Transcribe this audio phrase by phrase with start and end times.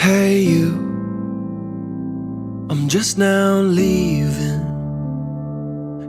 [0.00, 0.72] Hey, you,
[2.70, 4.64] I'm just now leaving.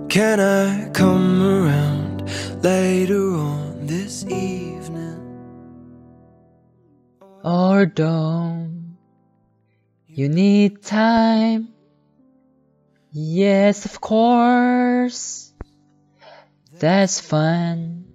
[0.10, 2.30] Can I come around
[2.64, 5.20] later on this evening?
[7.44, 8.98] Or don't
[10.08, 11.70] you need time?
[13.12, 15.54] Yes, of course.
[16.80, 18.06] That's fun.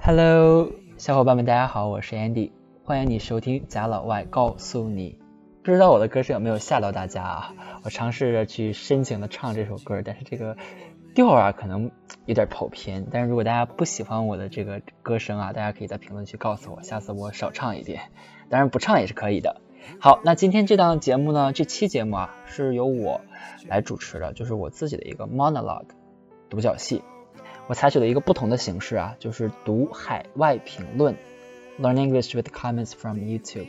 [0.00, 2.50] Hello，小伙伴们，大家好，我是 Andy，
[2.83, 5.19] 欢迎你收听贾老外告诉你。
[5.63, 7.53] 不知道我的歌声有没有吓到大家啊？
[7.83, 10.57] 我尝试着去深情的唱这首歌，但是这个
[11.13, 11.91] 调啊可能
[12.25, 13.05] 有点跑偏。
[13.11, 18.01] 但是如果大家不喜欢我的这个歌声啊，大家可以在评论区告诉我，下次我少唱一点。
[18.49, 19.61] 当然不唱也是可以的。
[19.99, 23.21] 好，那今天这档节目呢，这期节目啊是由我
[23.67, 25.85] 来主持的，就是我自己的一个 monologue
[26.49, 27.03] 独角戏。
[27.67, 31.15] 我采取了一个不同的形式啊，就是读海外评论
[31.79, 33.67] ，Learn English with comments from YouTube。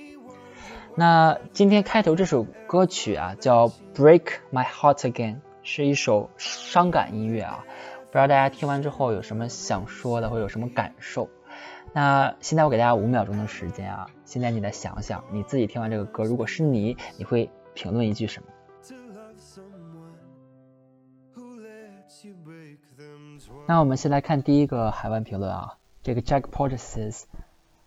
[0.95, 7.65] 那今天开头这首歌曲啊，叫 Break My Heart Again，是一首伤感音乐啊。
[8.07, 11.31] 不知道大家听完之后有什么想说的，或者有什么感受？
[11.95, 18.49] 那现在我给大家五秒钟的时间啊，现在你来想想，你自己听完这个歌，如果是你，你会评论一句什么？
[23.67, 27.25] 那我们先来看第一个海外评论啊，这个 Jack Porter says。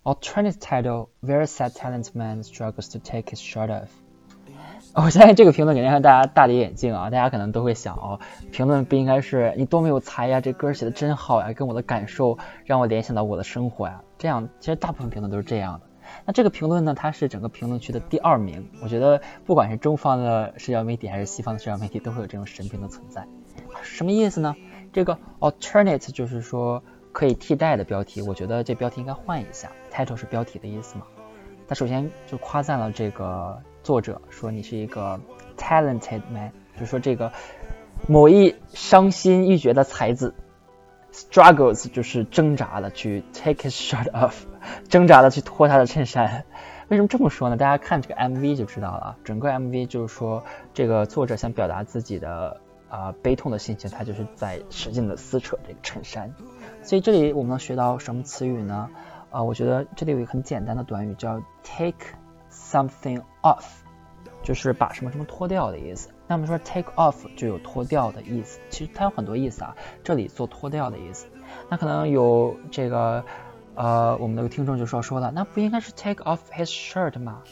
[0.05, 3.87] Alternate title: Very sad talent man struggles to take his shirt off。
[4.93, 7.09] 我相信这个评论肯定让大家大跌眼镜啊！
[7.09, 8.19] 大家可能都会想哦，
[8.51, 14.03] 评论不应该是你多么有才呀，这歌写的真好呀，跟我的感受让我联想到我的生活呀。
[14.19, 15.87] 这样，其实大部分评论都是这样的。
[16.25, 18.69] 那这个评论呢，它是整个评论区的第二名。
[18.83, 23.25] 我觉得不管是中方的社交媒体还是西方的社交媒体，都会有这种神评的存在。
[23.81, 24.55] 什么意思呢？
[24.93, 26.83] 这个 alternate 就是说。
[27.15, 29.71] 可以替代的标题，我觉得这标题应该换一下。
[29.89, 31.05] Title 是标题的意思嘛？
[31.65, 35.17] 他首先就夸赞了这个作者，说你是一个
[35.57, 37.31] talented man，就说这个
[38.05, 40.35] 某一伤心欲绝的才子
[41.13, 44.33] ，struggles 就是挣扎的去 take his shirt off，
[44.89, 46.43] 挣扎的去脱他的衬衫。
[46.89, 47.55] 为什么这么说呢？
[47.55, 49.15] 大家看这个 MV 就知道了。
[49.23, 50.43] 整个 MV 就是说，
[50.73, 52.59] 这个作者想表达自己的
[52.95, 56.33] 啊悲痛的心情，他就是在使劲的撕扯这个衬衫。
[56.81, 58.89] 所以这里我们能学到什么词语呢？
[59.31, 62.15] 啊，我觉得这里有一个很简单的短语叫 take
[62.49, 63.65] something off，
[64.43, 66.09] 就是把什么什么脱掉的意思。
[66.27, 69.75] 那么说 take off 就有脱掉的意思，其实它有很多意思啊。
[70.03, 71.27] 这里做脱掉的意思，
[71.69, 73.23] 那可能有这个
[73.75, 77.43] 呃，我们的听众就说说了，那不应该是 take off his shirt 吗？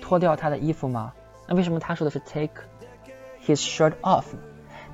[0.00, 1.12] 脱掉他的衣服吗？
[1.48, 2.62] 那为什么他说的是 take
[3.44, 4.24] his shirt off？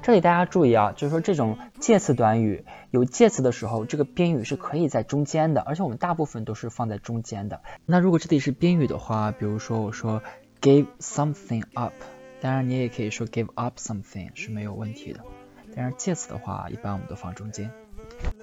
[0.02, 7.60] 这里大家注意啊，就是说这种介词短语有介词的时候，这个宾语是可以在中间的，而且我们大部分都是放在中间的。
[7.84, 10.22] 那如果这里是宾语的话，比如说我说
[10.62, 11.92] give something up，
[12.40, 15.20] 当然你也可以说 give up something 是没有问题的。
[15.76, 17.70] 但是介词的话，一般我们都放中间。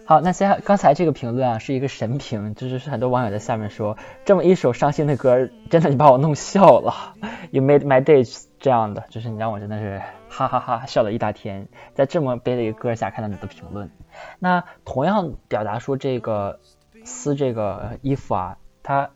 [0.05, 7.15] 好，那现在刚才这个评论啊是一个神评，就是很多网友在下面说，这么一首伤心的歌，真的你把我弄笑了
[7.51, 10.01] ，You made my day 这样的，就是你让我真的是。
[10.29, 13.89] 哈哈哈，笑了一大天，在这么悲的一个歌下看到你的评论，
[14.37, 16.59] 那同样表达说这个
[17.05, 19.09] 撕这个衣服啊，他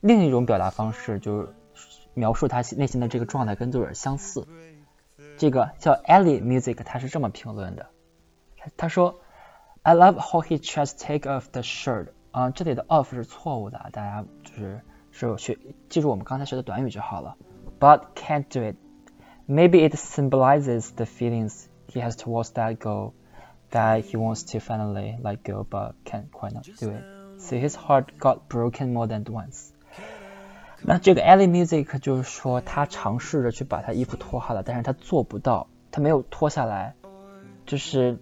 [0.00, 1.48] 另一种表达方式就是
[2.14, 4.46] 描述他内心的这个状态跟作者相似。
[5.36, 7.86] 这个叫 Ellie Music，他是这么评论的，
[8.56, 9.20] 他他说
[9.83, 15.57] ：“I love how he tries to take off the shirt。”啊，这里的 off 是错误的，大家就是是学
[15.89, 17.37] 记住我们刚才学的短语就好了，
[17.79, 23.13] but can't do it。Maybe it symbolizes the feelings he has towards that girl
[23.71, 27.03] that he wants to finally let go but can't quite not do it.
[27.37, 29.69] So his heart got broken more than once.
[30.81, 36.95] 那这个 Ellie Music 就是说，他尝试着去把他衣服脱下来，但是他做不到，他没有脱下来，
[37.65, 38.19] 就是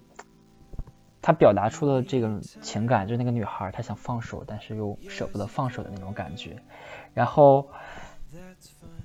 [1.28, 6.56] 他表达出了这个情感，就是那个女孩她想放手，但是又舍不得放手的那种感觉。
[7.12, 7.68] 然后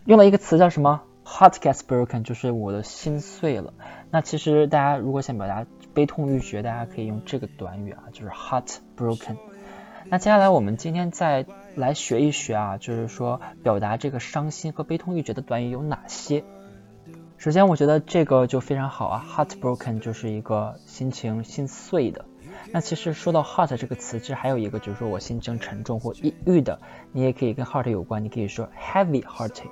[0.06, 3.74] 用了一个词叫什么？Heart gets broken，就是我的心碎了。
[4.10, 9.36] 那其实大家如果想表达悲痛欲绝，大家可以用这个短语啊，就是 heart broken。
[10.06, 11.46] 那接下来我们今天再
[11.76, 16.46] 来学一学啊，就是说表达这个伤心和悲痛欲绝的短语有哪些。
[17.44, 22.24] 首先，我觉得这个就非常好啊，heart broken 就是一个心情心碎的。
[22.72, 26.80] 那其实说到 heart 这个词，其实还有一个就是说我心情沉重或抑郁的，
[27.12, 29.68] 你也可以跟 heart 有关，你可以说 heavy hearted。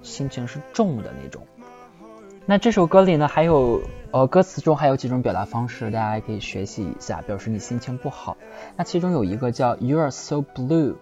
[0.00, 1.42] 心情是重的那种。
[2.46, 8.38] 那这首歌里呢，还有呃歌词中还有几种表达方式，大家可以学习一下，表示你心情不好。
[8.78, 10.94] 那其中有一个叫 You are so blue，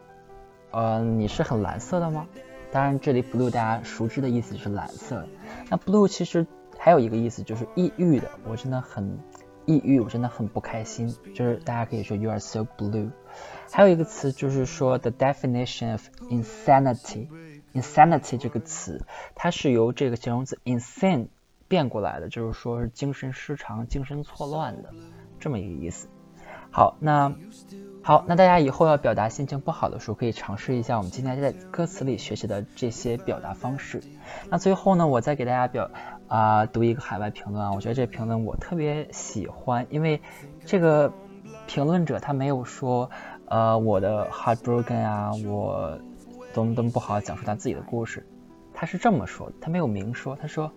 [0.72, 2.26] 呃，你是很蓝色的吗？
[2.72, 5.28] 当然，这里 blue 大家熟知的意思就是蓝色。
[5.68, 6.46] 那 blue 其实
[6.78, 9.18] 还有一个意思就是抑郁的，我真的很
[9.66, 11.14] 抑郁，我真的很不开心。
[11.34, 13.10] 就是大家可以说 you are so blue。
[13.70, 17.28] 还有一个词就是说 the definition of insanity。
[17.74, 19.04] insanity 这个词，
[19.34, 21.28] 它是由这个形容词 insane
[21.68, 24.94] 变过来的，就是说是精神失常、精神错乱的
[25.38, 26.08] 这么一个意思。
[26.72, 27.32] 好，那。
[28.04, 34.02] 好，那大家以后要表达心情不好的时候，可以尝试一下我们今天在歌词里学习的这些表达方式。
[34.50, 35.88] 那最后呢，我再给大家表
[36.26, 40.20] 啊读一个海外评论啊，我觉得这评论我特别喜欢，因为
[40.66, 41.12] 这个
[41.68, 43.08] 评论者他没有说
[43.46, 46.00] 呃我的 heartbroken 啊，我
[46.52, 48.26] 多么多么不好讲述他自己的故事，
[48.74, 50.72] 他是这么说，他没有明说，他说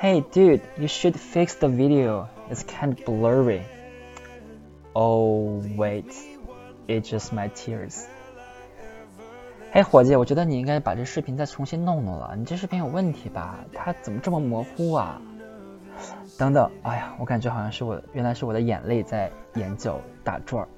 [0.00, 3.60] ，Hey dude，you should fix the video，it's kind of blurry。
[4.92, 6.12] Oh wait。
[6.88, 8.04] It's just my tears。
[9.72, 12.34] 嘿，伙计，我觉得你应该把这视频再重新弄弄了。
[12.36, 13.60] 你这视频有问题吧？
[13.72, 15.22] 它怎么这么模糊啊？
[16.36, 20.68] 等等，哎呀，我感觉好像是我，原来是我的眼泪在眼角打转儿。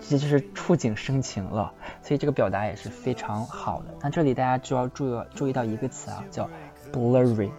[0.00, 1.72] 这就是触景生情了，
[2.02, 3.94] 所以这个表达也是非常好的。
[4.00, 6.50] 那这里大家就要注意注意到一个词啊，叫
[6.92, 7.50] blurry，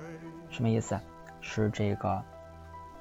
[0.50, 1.00] 什么意思？
[1.40, 2.22] 是这个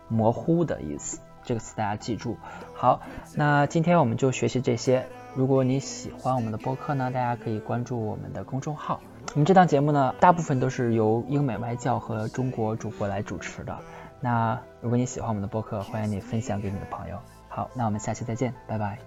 [0.08, 1.18] 模糊的意思。
[1.46, 2.37] 这个词大家记住。
[2.75, 3.00] 好，
[3.34, 5.06] 那今天我们就学习这些。
[5.34, 9.00] 如果你喜欢我们的播客呢，大家可以关注我们的公众号。
[9.34, 13.78] 我们这档节目呢，大部分都是由英美外教和中国主播来主持的。
[14.20, 17.19] 那如果你喜欢我们的播客，欢迎你分享给你的朋友。
[17.49, 18.99] 好，那我们下期再见，拜拜。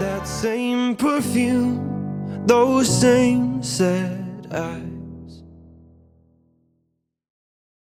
[0.00, 1.78] That same perfume,
[2.46, 4.89] those same sad eyes.